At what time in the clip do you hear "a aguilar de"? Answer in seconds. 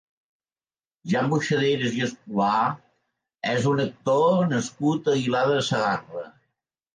5.13-5.61